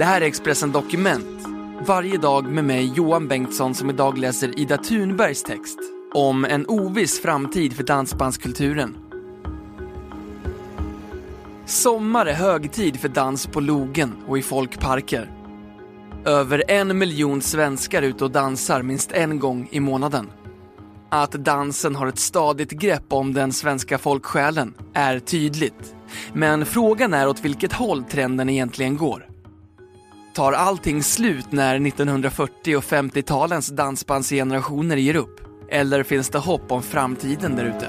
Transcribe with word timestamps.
Det 0.00 0.06
här 0.06 0.20
är 0.20 0.26
Expressen 0.26 0.72
Dokument. 0.72 1.46
Varje 1.86 2.18
dag 2.18 2.44
med 2.44 2.64
mig 2.64 2.92
Johan 2.96 3.28
Bengtsson 3.28 3.74
som 3.74 3.90
idag 3.90 4.18
läser 4.18 4.58
Ida 4.58 4.76
Thunbergs 4.76 5.42
text 5.42 5.78
om 6.14 6.44
en 6.44 6.66
oviss 6.68 7.20
framtid 7.20 7.72
för 7.72 7.82
dansbandskulturen. 7.82 8.96
Sommar 11.66 12.26
är 12.26 12.34
högtid 12.34 13.00
för 13.00 13.08
dans 13.08 13.46
på 13.46 13.60
logen 13.60 14.12
och 14.28 14.38
i 14.38 14.42
folkparker. 14.42 15.30
Över 16.24 16.64
en 16.68 16.98
miljon 16.98 17.42
svenskar 17.42 18.02
ute 18.02 18.24
och 18.24 18.30
dansar 18.30 18.82
minst 18.82 19.12
en 19.12 19.38
gång 19.38 19.68
i 19.70 19.80
månaden. 19.80 20.30
Att 21.08 21.32
dansen 21.32 21.94
har 21.94 22.06
ett 22.06 22.18
stadigt 22.18 22.70
grepp 22.70 23.12
om 23.12 23.34
den 23.34 23.52
svenska 23.52 23.98
folksjälen 23.98 24.74
är 24.94 25.18
tydligt. 25.18 25.94
Men 26.32 26.66
frågan 26.66 27.14
är 27.14 27.28
åt 27.28 27.44
vilket 27.44 27.72
håll 27.72 28.04
trenden 28.04 28.48
egentligen 28.48 28.96
går. 28.96 29.29
Tar 30.34 30.52
allting 30.52 31.02
slut 31.02 31.52
när 31.52 31.86
1940 31.86 32.76
och 32.76 32.84
50-talens 32.84 33.70
dansbandsgenerationer 33.70 34.96
ger 34.96 35.16
upp? 35.16 35.40
Eller 35.68 36.02
finns 36.02 36.28
det 36.28 36.38
hopp 36.38 36.72
om 36.72 36.82
framtiden 36.82 37.56
där 37.56 37.64
ute? 37.64 37.88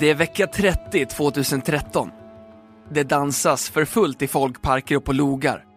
Det 0.00 0.10
är 0.10 0.14
vecka 0.14 0.46
30 0.46 1.06
2013. 1.06 2.10
Det 2.90 3.02
dansas 3.02 3.70
för 3.70 3.84
fullt 3.84 4.22
i 4.22 4.28
folkparker 4.28 4.96
och 4.96 5.04
på 5.04 5.12
logar. 5.12 5.69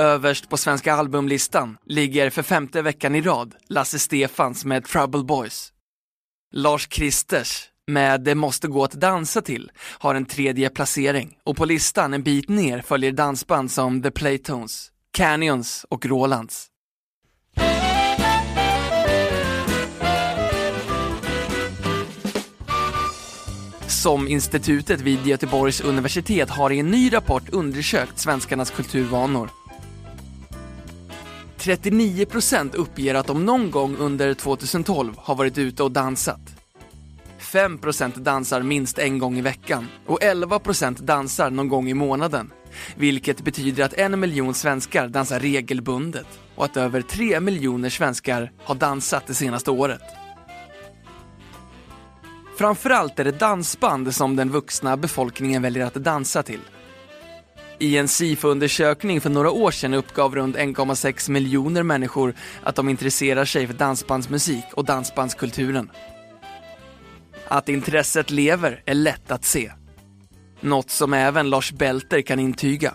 Överst 0.00 0.48
på 0.48 0.56
svenska 0.56 0.94
albumlistan 0.94 1.76
ligger 1.86 2.30
för 2.30 2.42
femte 2.42 2.82
veckan 2.82 3.14
i 3.14 3.20
rad 3.20 3.54
Lasse 3.68 3.98
Stefans 3.98 4.64
med 4.64 4.84
Trouble 4.84 5.22
Boys. 5.22 5.72
Lars 6.52 6.86
Kristers 6.86 7.64
med 7.86 8.20
Det 8.20 8.34
måste 8.34 8.68
gå 8.68 8.84
att 8.84 8.92
dansa 8.92 9.42
till 9.42 9.70
har 9.78 10.14
en 10.14 10.24
tredje 10.24 10.70
placering 10.70 11.38
och 11.44 11.56
på 11.56 11.64
listan 11.64 12.14
en 12.14 12.22
bit 12.22 12.48
ner 12.48 12.80
följer 12.80 13.12
dansband 13.12 13.70
som 13.70 14.02
The 14.02 14.10
Playtones, 14.10 14.90
Canyons 15.12 15.86
och 15.88 16.06
Rolands. 16.06 16.66
Som 23.86 24.28
institutet 24.28 25.00
vid 25.00 25.26
Göteborgs 25.26 25.80
universitet 25.80 26.50
har 26.50 26.70
i 26.70 26.78
en 26.78 26.90
ny 26.90 27.12
rapport 27.12 27.48
undersökt 27.48 28.18
svenskarnas 28.18 28.70
kulturvanor. 28.70 29.59
39% 31.60 32.74
uppger 32.74 33.14
att 33.14 33.26
de 33.26 33.46
någon 33.46 33.70
gång 33.70 33.96
under 33.96 34.34
2012 34.34 35.14
har 35.16 35.34
varit 35.34 35.58
ute 35.58 35.82
och 35.82 35.90
dansat. 35.90 36.40
5% 37.40 38.18
dansar 38.18 38.62
minst 38.62 38.98
en 38.98 39.18
gång 39.18 39.38
i 39.38 39.42
veckan 39.42 39.86
och 40.06 40.22
11% 40.22 41.02
dansar 41.02 41.50
någon 41.50 41.68
gång 41.68 41.88
i 41.88 41.94
månaden. 41.94 42.50
Vilket 42.96 43.44
betyder 43.44 43.84
att 43.84 43.94
en 43.94 44.20
miljon 44.20 44.54
svenskar 44.54 45.08
dansar 45.08 45.40
regelbundet 45.40 46.26
och 46.54 46.64
att 46.64 46.76
över 46.76 47.02
3 47.02 47.40
miljoner 47.40 47.90
svenskar 47.90 48.52
har 48.64 48.74
dansat 48.74 49.26
det 49.26 49.34
senaste 49.34 49.70
året. 49.70 50.02
Framförallt 52.58 53.18
är 53.18 53.24
det 53.24 53.38
dansband 53.38 54.14
som 54.14 54.36
den 54.36 54.50
vuxna 54.50 54.96
befolkningen 54.96 55.62
väljer 55.62 55.86
att 55.86 55.94
dansa 55.94 56.42
till. 56.42 56.60
I 57.80 57.96
en 57.96 58.08
SIFO-undersökning 58.08 59.20
för 59.20 59.30
några 59.30 59.50
år 59.50 59.70
sedan 59.70 59.94
uppgav 59.94 60.34
runt 60.34 60.56
1,6 60.56 61.30
miljoner 61.30 61.82
människor 61.82 62.34
att 62.62 62.76
de 62.76 62.88
intresserar 62.88 63.44
sig 63.44 63.66
för 63.66 63.74
dansbandsmusik 63.74 64.64
och 64.74 64.84
dansbandskulturen. 64.84 65.90
Att 67.48 67.68
intresset 67.68 68.30
lever 68.30 68.82
är 68.86 68.94
lätt 68.94 69.30
att 69.30 69.44
se. 69.44 69.72
Något 70.60 70.90
som 70.90 71.12
även 71.12 71.50
Lars 71.50 71.72
Belter 71.72 72.22
kan 72.22 72.40
intyga. 72.40 72.94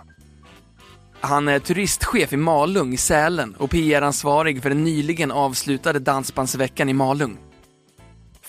Han 1.19 1.47
är 1.47 1.59
turistchef 1.59 2.33
i 2.33 2.37
Malung 2.37 2.93
i 2.93 2.97
Sälen 2.97 3.55
och 3.55 3.69
PR-ansvarig 3.69 4.61
för 4.61 4.69
den 4.69 4.83
nyligen 4.83 5.31
avslutade 5.31 5.99
Dansbandsveckan 5.99 6.89
i 6.89 6.93
Malung. 6.93 7.37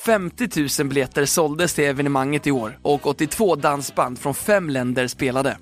50 0.06 0.82
000 0.82 0.88
biljetter 0.88 1.24
såldes 1.24 1.74
till 1.74 1.84
evenemanget 1.84 2.46
i 2.46 2.50
år 2.50 2.78
och 2.82 3.06
82 3.06 3.56
dansband 3.56 4.18
från 4.18 4.34
fem 4.34 4.70
länder 4.70 5.06
spelade. 5.06 5.58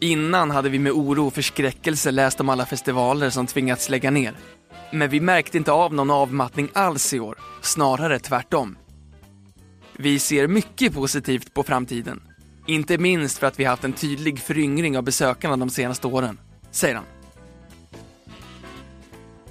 Innan 0.00 0.50
hade 0.50 0.68
vi 0.68 0.78
med 0.78 0.92
oro 0.92 1.26
och 1.26 1.34
förskräckelse 1.34 2.10
läst 2.10 2.40
om 2.40 2.48
alla 2.48 2.66
festivaler 2.66 3.30
som 3.30 3.46
tvingats 3.46 3.88
lägga 3.88 4.10
ner. 4.10 4.34
Men 4.92 5.10
vi 5.10 5.20
märkte 5.20 5.58
inte 5.58 5.72
av 5.72 5.94
någon 5.94 6.10
avmattning 6.10 6.68
alls 6.72 7.14
i 7.14 7.20
år, 7.20 7.38
snarare 7.62 8.18
tvärtom. 8.18 8.78
Vi 9.96 10.18
ser 10.18 10.48
mycket 10.48 10.94
positivt 10.94 11.54
på 11.54 11.62
framtiden. 11.62 12.22
Inte 12.66 12.98
minst 12.98 13.38
för 13.38 13.46
att 13.46 13.60
vi 13.60 13.64
haft 13.64 13.84
en 13.84 13.92
tydlig 13.92 14.38
föryngring 14.38 14.98
av 14.98 15.04
besökarna 15.04 15.56
de 15.56 15.70
senaste 15.70 16.06
åren, 16.06 16.38
säger 16.70 16.94
han. 16.94 17.04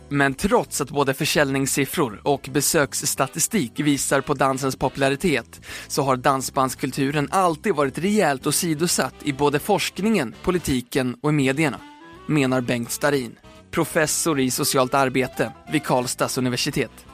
Men 0.09 0.33
trots 0.33 0.81
att 0.81 0.89
både 0.89 1.13
försäljningssiffror 1.13 2.21
och 2.23 2.49
besöksstatistik 2.53 3.79
visar 3.79 4.21
på 4.21 4.33
dansens 4.33 4.75
popularitet 4.75 5.61
så 5.87 6.01
har 6.01 6.15
dansbandskulturen 6.15 7.27
alltid 7.31 7.75
varit 7.75 7.97
rejält 7.97 8.47
åsidosatt 8.47 9.15
i 9.23 9.33
både 9.33 9.59
forskningen, 9.59 10.35
politiken 10.43 11.15
och 11.21 11.29
i 11.29 11.33
medierna, 11.33 11.79
menar 12.27 12.61
Bengt 12.61 12.91
Starin, 12.91 13.35
professor 13.71 14.39
i 14.39 14.51
socialt 14.51 14.93
arbete 14.93 15.51
vid 15.71 15.83
Karlstads 15.83 16.37
universitet. 16.37 17.05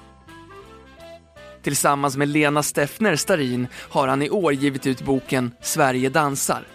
Tillsammans 1.63 2.17
med 2.17 2.27
Lena 2.27 2.63
Steffner 2.63 3.15
Starin 3.15 3.67
har 3.73 4.07
han 4.07 4.21
i 4.21 4.29
år 4.29 4.53
givit 4.53 4.87
ut 4.87 5.01
boken 5.01 5.51
Sverige 5.61 6.09
dansar 6.09 6.67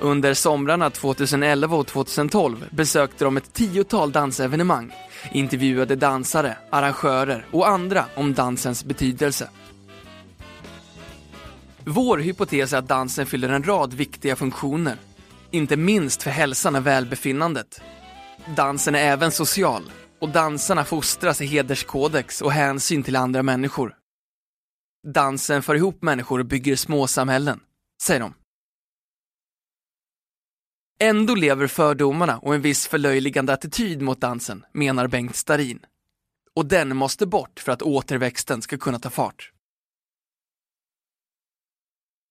under 0.00 0.34
somrarna 0.34 0.90
2011 0.90 1.76
och 1.76 1.86
2012 1.86 2.64
besökte 2.70 3.24
de 3.24 3.36
ett 3.36 3.52
tiotal 3.52 4.12
dansevenemang, 4.12 4.92
intervjuade 5.32 5.96
dansare, 5.96 6.56
arrangörer 6.70 7.46
och 7.50 7.68
andra 7.68 8.04
om 8.14 8.34
dansens 8.34 8.84
betydelse. 8.84 9.48
Vår 11.84 12.18
hypotes 12.18 12.72
är 12.72 12.78
att 12.78 12.88
dansen 12.88 13.26
fyller 13.26 13.48
en 13.48 13.64
rad 13.64 13.94
viktiga 13.94 14.36
funktioner, 14.36 14.96
inte 15.50 15.76
minst 15.76 16.22
för 16.22 16.30
hälsan 16.30 16.76
och 16.76 16.86
välbefinnandet. 16.86 17.80
Dansen 18.56 18.94
är 18.94 18.98
även 18.98 19.30
social 19.30 19.82
och 20.20 20.28
dansarna 20.28 20.84
fostras 20.84 21.40
i 21.40 21.46
hederskodex 21.46 22.42
och 22.42 22.52
hänsyn 22.52 23.02
till 23.02 23.16
andra 23.16 23.42
människor. 23.42 23.94
Dansen 25.14 25.62
för 25.62 25.74
ihop 25.74 26.02
människor 26.02 26.38
och 26.38 26.46
bygger 26.46 26.76
småsamhällen, 26.76 27.60
säger 28.02 28.20
de. 28.20 28.34
Ändå 30.98 31.34
lever 31.34 31.66
fördomarna 31.66 32.38
och 32.38 32.54
en 32.54 32.62
viss 32.62 32.86
förlöjligande 32.86 33.52
attityd 33.52 34.02
mot 34.02 34.20
dansen, 34.20 34.64
menar 34.72 35.08
Bengt 35.08 35.36
Starin. 35.36 35.86
Och 36.54 36.66
den 36.66 36.96
måste 36.96 37.26
bort 37.26 37.60
för 37.60 37.72
att 37.72 37.82
återväxten 37.82 38.62
ska 38.62 38.78
kunna 38.78 38.98
ta 38.98 39.10
fart. 39.10 39.52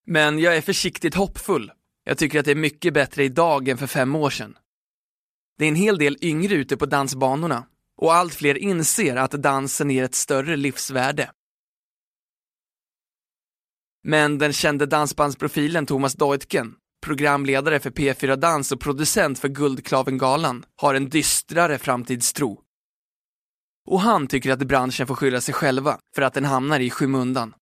Men 0.06 0.40
jag 0.40 0.58
är 0.58 0.62
försiktigt 0.62 1.16
hoppfull. 1.16 1.72
Jag 2.04 2.18
tycker 2.18 2.40
att 2.40 2.46
det 2.46 2.52
är 2.52 2.56
mycket 2.56 2.94
bättre 2.94 3.24
idag 3.24 3.68
än 3.68 3.78
för 3.78 3.88
fem 3.88 4.16
år 4.16 4.30
sedan. 4.30 4.58
Det 5.58 5.66
är 5.66 5.70
en 5.70 5.76
hel 5.76 5.98
del 5.98 6.18
yngre 6.22 6.56
ute 6.56 6.78
på 6.78 6.86
dansbanorna 6.86 7.68
och 7.98 8.14
allt 8.14 8.36
fler 8.36 8.58
inser 8.58 9.16
att 9.16 9.32
dansen 9.32 9.90
ger 9.90 10.04
ett 10.04 10.16
större 10.16 10.56
livsvärde. 10.56 11.32
Men 14.04 14.38
den 14.38 14.54
kände 14.54 14.86
dansbandsprofilen 14.86 15.86
Thomas 15.86 16.14
Deutgen 16.14 16.76
programledare 17.04 17.80
för 17.80 17.90
P4 17.90 18.36
Dans 18.36 18.72
och 18.72 18.80
producent 18.80 19.40
för 19.40 19.48
Guldklavengalan, 19.48 20.66
har 20.76 20.96
en 20.96 21.10
dystrare 21.10 21.78
framtidstro. 21.78 22.60
Och 23.86 24.02
han 24.02 24.28
tycker 24.28 24.52
att 24.52 24.60
branschen 24.60 25.08
får 25.08 25.16
skylla 25.16 25.42
sig 25.42 25.54
själva 25.54 25.98
för 26.16 26.22
att 26.22 26.34
den 26.34 26.46
hamnar 26.46 26.80
i 26.80 26.90
skymundan. 26.90 27.54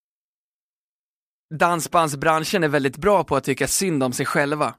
Dansbandsbranschen 1.54 2.64
är 2.64 2.68
väldigt 2.68 2.98
bra 2.98 3.24
på 3.24 3.36
att 3.36 3.44
tycka 3.44 3.68
synd 3.68 4.04
om 4.04 4.14
sig 4.14 4.26
själva. 4.26 4.76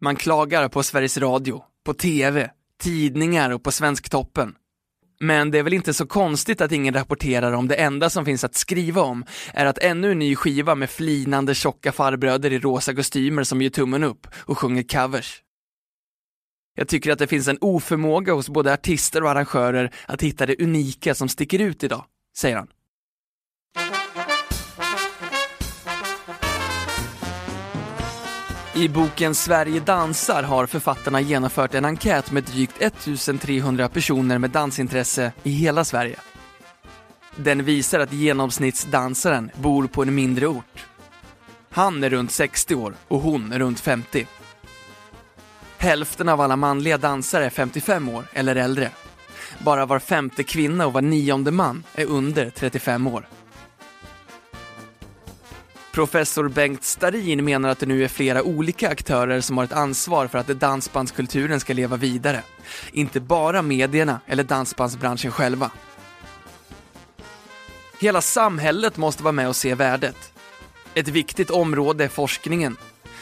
Man 0.00 0.16
klagar 0.16 0.68
på 0.68 0.82
Sveriges 0.82 1.18
Radio, 1.18 1.64
på 1.84 1.94
TV, 1.94 2.50
tidningar 2.78 3.50
och 3.50 3.62
på 3.62 3.72
Svensktoppen. 3.72 4.54
Men 5.20 5.50
det 5.50 5.58
är 5.58 5.62
väl 5.62 5.72
inte 5.72 5.94
så 5.94 6.06
konstigt 6.06 6.60
att 6.60 6.72
ingen 6.72 6.94
rapporterar 6.94 7.52
om 7.52 7.68
det 7.68 7.74
enda 7.74 8.10
som 8.10 8.24
finns 8.24 8.44
att 8.44 8.54
skriva 8.54 9.02
om 9.02 9.24
är 9.54 9.66
att 9.66 9.78
ännu 9.78 10.12
en 10.12 10.18
ny 10.18 10.36
skiva 10.36 10.74
med 10.74 10.90
flinande 10.90 11.54
tjocka 11.54 11.92
farbröder 11.92 12.52
i 12.52 12.58
rosa 12.58 12.94
kostymer 12.94 13.44
som 13.44 13.62
ger 13.62 13.70
tummen 13.70 14.04
upp 14.04 14.26
och 14.34 14.58
sjunger 14.58 14.82
covers. 14.82 15.42
Jag 16.74 16.88
tycker 16.88 17.12
att 17.12 17.18
det 17.18 17.26
finns 17.26 17.48
en 17.48 17.58
oförmåga 17.60 18.32
hos 18.32 18.48
både 18.48 18.72
artister 18.72 19.22
och 19.22 19.30
arrangörer 19.30 19.94
att 20.06 20.22
hitta 20.22 20.46
det 20.46 20.62
unika 20.62 21.14
som 21.14 21.28
sticker 21.28 21.58
ut 21.58 21.84
idag, 21.84 22.04
säger 22.38 22.56
han. 22.56 22.68
I 28.76 28.88
boken 28.88 29.34
Sverige 29.34 29.80
dansar 29.80 30.42
har 30.42 30.66
författarna 30.66 31.20
genomfört 31.20 31.74
en 31.74 31.84
enkät 31.84 32.32
med 32.32 32.44
drygt 32.44 32.82
1300 32.82 33.88
personer 33.88 34.38
med 34.38 34.50
dansintresse 34.50 35.32
i 35.42 35.50
hela 35.50 35.84
Sverige. 35.84 36.16
Den 37.36 37.64
visar 37.64 38.00
att 38.00 38.12
genomsnittsdansaren 38.12 39.50
bor 39.54 39.86
på 39.86 40.02
en 40.02 40.14
mindre 40.14 40.46
ort. 40.46 40.86
Han 41.70 42.04
är 42.04 42.10
runt 42.10 42.30
60 42.30 42.74
år 42.74 42.94
och 43.08 43.20
hon 43.20 43.52
är 43.52 43.58
runt 43.58 43.80
50. 43.80 44.26
Hälften 45.78 46.28
av 46.28 46.40
alla 46.40 46.56
manliga 46.56 46.98
dansare 46.98 47.46
är 47.46 47.50
55 47.50 48.08
år 48.08 48.24
eller 48.32 48.56
äldre. 48.56 48.90
Bara 49.58 49.86
var 49.86 49.98
femte 49.98 50.42
kvinna 50.42 50.86
och 50.86 50.92
var 50.92 51.02
nionde 51.02 51.50
man 51.50 51.84
är 51.94 52.06
under 52.06 52.50
35 52.50 53.06
år. 53.06 53.28
Professor 55.96 56.48
Bengt 56.48 56.84
Starin 56.84 57.44
menar 57.44 57.68
att 57.68 57.78
det 57.78 57.86
nu 57.86 58.04
är 58.04 58.08
flera 58.08 58.42
olika 58.42 58.88
aktörer 58.88 59.40
som 59.40 59.56
har 59.56 59.64
ett 59.64 59.72
ansvar 59.72 60.26
för 60.26 60.38
att 60.38 60.46
dansbandskulturen 60.46 61.60
ska 61.60 61.72
leva 61.72 61.96
vidare. 61.96 62.42
Inte 62.92 63.20
bara 63.20 63.62
medierna 63.62 64.20
eller 64.26 64.44
dansbandsbranschen 64.44 65.30
själva. 65.30 65.70
Hela 68.00 68.20
samhället 68.20 68.96
måste 68.96 69.22
vara 69.22 69.32
med 69.32 69.48
och 69.48 69.56
se 69.56 69.74
värdet. 69.74 70.32
Ett 70.94 71.08
viktigt 71.08 71.50
område 71.50 72.04
är 72.04 72.08
forskningen. 72.08 72.76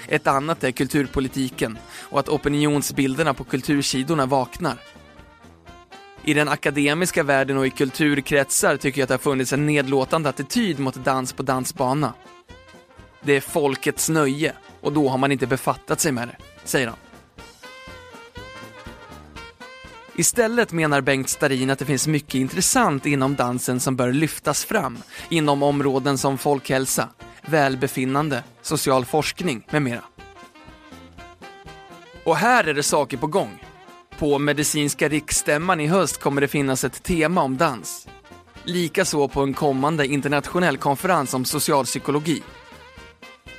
Ett 0.09 0.27
annat 0.27 0.65
är 0.65 0.71
kulturpolitiken 0.71 1.79
och 2.01 2.21
att 2.21 2.29
opinionsbilderna 2.29 3.35
på 3.35 3.45
kultursidorna 3.45 4.27
vaknar. 4.27 4.79
I 6.25 6.35
den 6.35 6.49
akademiska 6.49 7.23
världen 7.23 7.59
och 7.59 7.67
i 7.67 7.71
kulturkretsar 7.71 8.77
tycker 8.77 9.01
jag 9.01 9.05
att 9.05 9.09
det 9.09 9.15
har 9.15 9.33
funnits 9.33 9.53
en 9.53 9.67
nedlåtande 9.67 10.29
attityd 10.29 10.79
mot 10.79 10.95
dans 10.95 11.33
på 11.33 11.43
dansbana. 11.43 12.13
Det 13.27 13.33
är 13.33 13.41
folkets 13.41 14.09
nöje 14.09 14.53
och 14.81 14.93
då 14.93 15.09
har 15.09 15.19
man 15.19 15.33
inte 15.33 15.47
befattat 15.47 16.01
sig 16.01 16.13
med 16.13 16.29
det, 16.29 16.37
säger 16.65 16.87
han. 16.87 16.97
Istället 20.17 20.73
menar 20.73 21.01
Bengt 21.01 21.29
Starin 21.29 21.71
att 21.71 21.79
det 21.79 21.85
finns 21.85 22.07
mycket 22.07 22.35
intressant 22.35 23.07
inom 23.07 23.35
dansen 23.35 23.81
som 23.81 23.97
bör 23.97 24.13
lyftas 24.13 24.65
fram 24.65 24.99
inom 25.29 25.63
områden 25.63 26.19
som 26.19 26.39
folkhälsa, 26.39 27.09
välbefinnande, 27.47 28.43
social 28.63 29.05
forskning 29.05 29.67
med 29.71 29.83
mera. 29.83 30.05
Och 32.25 32.37
här 32.37 32.65
är 32.65 32.75
det 32.75 32.83
saker 32.83 33.17
på 33.17 33.27
gång. 33.27 33.65
På 34.19 34.39
medicinska 34.39 35.09
riksstämman 35.09 35.81
i 35.81 35.87
höst 35.87 36.21
kommer 36.21 36.41
det 36.41 36.49
finnas 36.49 36.85
ett 36.85 37.03
tema 37.03 37.43
om 37.43 37.57
dans. 37.57 38.09
Likaså 38.65 39.29
på 39.29 39.43
en 39.43 39.55
kommande 39.55 40.07
internationell 40.07 40.77
konferens 40.77 41.35
om 41.35 41.45
socialpsykologi. 41.45 42.43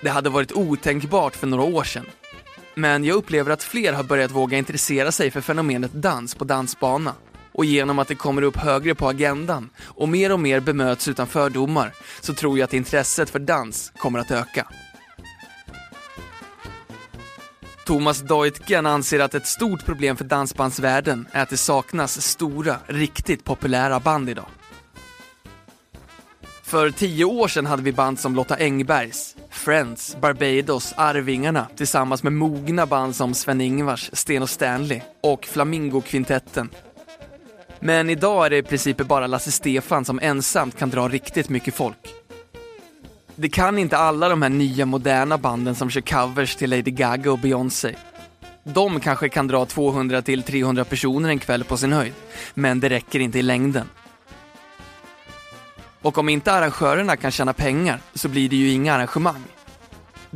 Det 0.06 0.12
hade 0.12 0.30
varit 0.30 0.52
otänkbart 0.52 1.36
för 1.36 1.48
några 1.48 1.64
år 1.64 1.84
sedan. 1.84 2.06
Men 2.76 3.04
jag 3.04 3.16
upplever 3.16 3.52
att 3.52 3.64
fler 3.64 3.94
har 3.94 4.04
börjat 4.04 4.32
våga 4.32 4.58
intressera 4.58 5.12
sig 5.12 5.32
för 5.32 5.42
fenomenet 5.42 5.94
dans 5.94 6.36
på 6.36 6.46
dansbana. 6.46 7.14
Och 7.52 7.66
genom 7.66 8.00
att 8.00 8.08
det 8.08 8.16
kommer 8.16 8.42
upp 8.42 8.58
högre 8.58 8.96
på 8.96 9.10
agendan 9.10 9.70
och 9.84 10.10
mer 10.10 10.32
och 10.32 10.40
mer 10.40 10.60
bemöts 10.60 11.08
utan 11.08 11.28
fördomar 11.28 11.94
så 12.22 12.34
tror 12.34 12.58
jag 12.58 12.66
att 12.66 12.74
intresset 12.74 13.30
för 13.30 13.40
dans 13.40 13.92
kommer 13.98 14.20
att 14.20 14.32
öka. 14.32 14.68
Thomas 17.86 18.22
Deutgen 18.22 18.86
anser 18.86 19.20
att 19.20 19.36
ett 19.36 19.48
stort 19.48 19.86
problem 19.86 20.18
för 20.18 20.26
dansbandsvärlden 20.26 21.28
är 21.32 21.42
att 21.42 21.50
det 21.50 21.58
saknas 21.58 22.22
stora, 22.22 22.78
riktigt 22.88 23.44
populära 23.44 24.00
band 24.00 24.30
idag. 24.30 24.48
För 26.64 26.92
tio 26.92 27.26
år 27.26 27.48
sedan 27.48 27.66
hade 27.66 27.84
vi 27.84 27.92
band 27.92 28.20
som 28.20 28.36
Lotta 28.36 28.56
Engbergs, 28.56 29.35
Friends, 29.66 30.18
Barbados, 30.22 30.94
Arvingarna 30.98 31.68
tillsammans 31.76 32.24
med 32.24 32.34
mogna 32.34 32.86
band 32.86 33.16
som 33.16 33.34
Sven-Ingvars, 33.34 34.10
Sten 34.14 34.42
och 34.42 34.50
Stanley 34.50 35.02
och 35.22 35.46
Flamingo-kvintetten. 35.46 36.70
Men 37.80 38.10
idag 38.10 38.46
är 38.46 38.50
det 38.50 38.58
i 38.58 38.64
princip 38.64 38.98
bara 38.98 39.28
Lasse 39.28 39.52
Stefan 39.52 40.06
som 40.06 40.20
ensamt 40.20 40.78
kan 40.78 40.90
dra 40.90 41.08
riktigt 41.08 41.50
mycket 41.50 41.74
folk. 41.74 42.14
Det 43.36 43.50
kan 43.50 43.78
inte 43.78 43.98
alla 43.98 44.30
de 44.30 44.42
här 44.42 44.50
nya 44.50 44.86
moderna 44.86 45.38
banden 45.38 45.76
som 45.76 45.90
kör 45.90 46.02
covers 46.02 46.56
till 46.56 46.70
Lady 46.70 46.92
Gaga 46.92 47.32
och 47.32 47.40
Beyoncé. 47.40 47.96
De 48.64 49.00
kanske 49.00 49.30
kan 49.30 49.48
dra 49.48 49.66
200 49.66 50.22
till 50.22 50.44
300 50.44 50.86
personer 50.86 51.30
en 51.30 51.40
kväll 51.40 51.64
på 51.64 51.78
sin 51.78 51.94
höjd, 51.94 52.14
men 52.54 52.80
det 52.80 52.90
räcker 52.90 53.20
inte 53.20 53.40
i 53.40 53.42
längden. 53.42 53.90
Och 56.02 56.18
om 56.18 56.30
inte 56.30 56.52
arrangörerna 56.52 57.18
kan 57.18 57.32
tjäna 57.32 57.54
pengar 57.54 58.00
så 58.14 58.30
blir 58.30 58.50
det 58.50 58.56
ju 58.56 58.70
inga 58.70 58.94
arrangemang. 58.94 59.55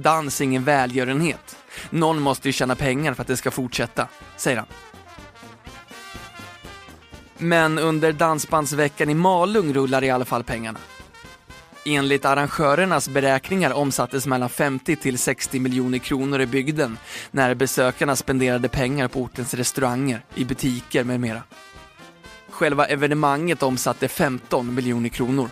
Dans 0.02 0.42
är 0.42 0.46
ingen 0.46 0.64
välgörenhet. 0.64 1.58
Någon 1.90 2.22
måste 2.22 2.48
ju 2.48 2.54
tjäna 2.54 2.76
pengar 2.76 3.14
för 3.14 3.22
att 3.22 3.28
det 3.28 3.38
ska 3.38 3.52
fortsätta, 3.52 4.08
säger 4.38 4.58
han. 4.58 4.68
Men 7.38 7.80
under 7.80 8.12
Dansbandsveckan 8.12 9.10
i 9.10 9.14
Malung 9.14 9.74
rullar 9.74 10.04
i 10.04 10.10
alla 10.10 10.26
fall 10.26 10.44
pengarna. 10.44 10.80
Enligt 11.86 12.26
arrangörernas 12.26 13.10
beräkningar 13.10 13.72
omsattes 13.72 14.28
mellan 14.28 14.50
50 14.50 14.96
till 14.96 15.18
60 15.18 15.60
miljoner 15.60 15.98
kronor 15.98 16.42
i 16.42 16.46
bygden 16.46 16.98
när 17.32 17.54
besökarna 17.54 18.16
spenderade 18.16 18.70
pengar 18.70 19.08
på 19.08 19.22
ortens 19.22 19.54
restauranger, 19.54 20.26
i 20.36 20.46
butiker 20.46 21.04
med 21.04 21.20
mera. 21.20 21.44
Själva 22.50 22.86
evenemanget 22.86 23.64
omsatte 23.64 24.08
15 24.08 24.76
miljoner 24.76 25.10
kronor. 25.10 25.50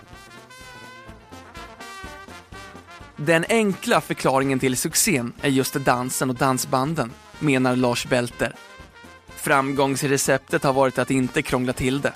Den 3.18 3.46
enkla 3.50 4.02
förklaringen 4.02 4.60
till 4.60 4.78
succén 4.78 5.34
är 5.42 5.50
just 5.50 5.74
dansen 5.74 6.30
och 6.30 6.36
dansbanden, 6.36 7.12
menar 7.40 7.75
Lars 7.75 8.06
Belter. 8.06 8.56
Framgångsreceptet 9.28 10.63
har 10.63 10.74
varit 10.74 10.98
att 10.98 11.12
inte 11.12 11.41
krångla 11.41 11.74
till 11.74 12.01
det. 12.01 12.13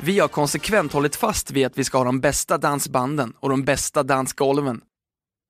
Vi 0.00 0.18
har 0.18 0.28
konsekvent 0.28 0.92
hållit 0.92 1.16
fast 1.16 1.50
vid 1.50 1.66
att 1.66 1.78
vi 1.78 1.84
ska 1.84 1.98
ha 1.98 2.04
de 2.04 2.20
bästa 2.20 2.58
dansbanden 2.58 3.32
och 3.40 3.48
de 3.48 3.64
bästa 3.64 4.02
dansgolven. 4.02 4.80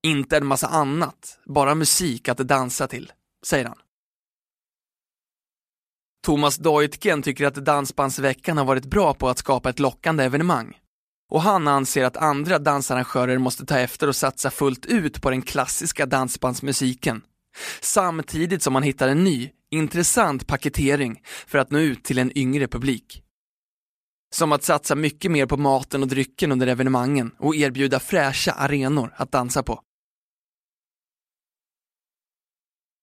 Inte 0.03 0.37
en 0.37 0.47
massa 0.47 0.67
annat, 0.67 1.39
bara 1.47 1.75
musik 1.75 2.29
att 2.29 2.39
dansa 2.39 2.87
till, 2.87 3.13
säger 3.47 3.65
han. 3.65 3.79
Thomas 6.25 6.57
Deutgen 6.57 7.23
tycker 7.23 7.47
att 7.47 7.55
Dansbandsveckan 7.55 8.59
har 8.59 8.65
varit 8.65 8.85
bra 8.85 9.15
på 9.15 9.29
att 9.29 9.39
skapa 9.39 9.71
ett 9.71 9.79
lockande 9.79 10.25
evenemang. 10.25 10.79
Och 11.31 11.43
han 11.43 11.69
anser 11.69 12.05
att 12.05 12.17
andra 12.17 12.59
dansarrangörer 12.59 13.39
måste 13.39 13.67
ta 13.67 13.79
efter 13.79 14.09
och 14.09 14.17
satsa 14.17 14.51
fullt 14.51 14.87
ut 14.87 15.23
på 15.23 15.31
den 15.31 15.43
klassiska 15.43 16.07
dansbandsmusiken. 16.07 17.23
Samtidigt 17.81 18.63
som 18.63 18.73
man 18.73 18.83
hittar 18.83 19.09
en 19.09 19.25
ny, 19.25 19.51
intressant 19.71 20.47
paketering 20.47 21.23
för 21.47 21.59
att 21.59 21.71
nå 21.71 21.79
ut 21.79 22.05
till 22.05 22.19
en 22.19 22.39
yngre 22.39 22.69
publik. 22.69 23.23
Som 24.35 24.53
att 24.53 24.63
satsa 24.63 24.95
mycket 24.95 25.31
mer 25.31 25.47
på 25.47 25.57
maten 25.57 26.03
och 26.03 26.09
drycken 26.09 26.53
under 26.53 26.67
evenemangen 26.67 27.31
och 27.39 27.57
erbjuda 27.57 28.01
fräscha 28.01 28.53
arenor 28.53 29.15
att 29.17 29.33
dansa 29.33 29.63
på. 29.63 29.81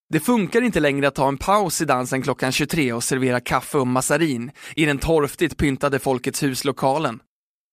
Det 0.10 0.20
funkar 0.20 0.62
inte 0.62 0.80
längre 0.80 1.08
att 1.08 1.16
ta 1.16 1.28
en 1.28 1.38
paus 1.38 1.82
i 1.82 1.86
dansen 1.86 2.22
klockan 2.22 2.52
23 2.52 2.94
och 2.94 3.04
servera 3.04 3.40
kaffe 3.40 3.78
och 3.78 3.88
massarin 3.88 4.52
i 4.76 4.86
den 4.86 4.98
torftigt 4.98 5.58
pyntade 5.58 6.00
Folkets 6.00 6.44
huslokalen. 6.44 7.20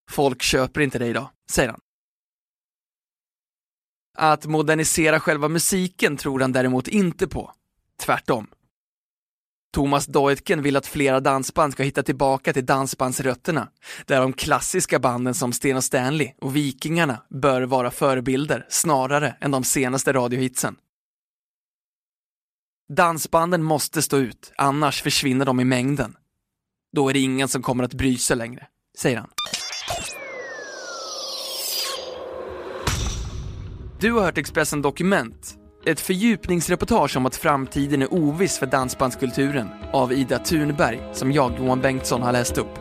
Folk 0.08 0.42
köper 0.42 0.80
inte 0.80 0.98
det 0.98 1.06
idag, 1.06 1.28
säger 1.50 1.68
han. 1.68 1.80
Att 4.18 4.46
modernisera 4.46 5.20
själva 5.20 5.48
musiken 5.48 6.16
tror 6.16 6.40
han 6.40 6.52
däremot 6.52 6.88
inte 6.88 7.28
på. 7.28 7.52
Tvärtom. 8.00 8.50
Thomas 9.72 10.06
Deutgen 10.06 10.62
vill 10.62 10.76
att 10.76 10.86
flera 10.86 11.20
dansband 11.20 11.72
ska 11.72 11.82
hitta 11.82 12.02
tillbaka 12.02 12.52
till 12.52 12.66
dansbandsrötterna, 12.66 13.68
där 14.06 14.20
de 14.20 14.32
klassiska 14.32 14.98
banden 14.98 15.34
som 15.34 15.52
Sten 15.52 15.76
och 15.76 15.84
Stanley 15.84 16.32
och 16.40 16.56
Vikingarna 16.56 17.22
bör 17.28 17.62
vara 17.62 17.90
förebilder 17.90 18.66
snarare 18.68 19.36
än 19.40 19.50
de 19.50 19.64
senaste 19.64 20.12
radiohitsen. 20.12 20.76
Dansbanden 22.92 23.62
måste 23.62 24.02
stå 24.02 24.16
ut, 24.16 24.52
annars 24.56 25.02
försvinner 25.02 25.44
de 25.44 25.60
i 25.60 25.64
mängden. 25.64 26.16
Då 26.92 27.08
är 27.08 27.12
det 27.12 27.20
ingen 27.20 27.48
som 27.48 27.62
kommer 27.62 27.84
att 27.84 27.94
bry 27.94 28.16
sig 28.16 28.36
längre, 28.36 28.66
säger 28.98 29.16
han. 29.16 29.30
Du 34.00 34.12
har 34.12 34.20
hört 34.20 34.38
Expressen 34.38 34.82
Dokument. 34.82 35.58
Ett 35.86 36.00
fördjupningsreportage 36.00 37.16
om 37.16 37.26
att 37.26 37.36
framtiden 37.36 38.02
är 38.02 38.14
oviss 38.14 38.58
för 38.58 38.66
dansbandskulturen 38.66 39.68
av 39.92 40.12
Ida 40.12 40.38
Thunberg 40.38 41.00
som 41.12 41.32
jag, 41.32 41.52
Johan 41.58 41.80
Bengtsson, 41.80 42.22
har 42.22 42.32
läst 42.32 42.58
upp. 42.58 42.78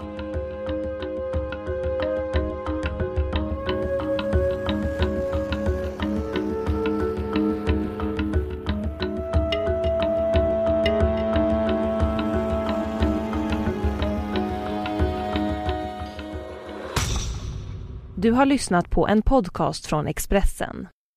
Du 18.15 18.31
har 18.31 18.45
lyssnat 18.45 18.89
på 18.89 19.07
en 19.07 19.21
podcast 19.21 19.85
från 19.85 20.07
Expressen. 20.07 20.87